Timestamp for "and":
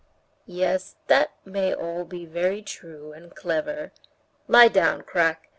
3.13-3.35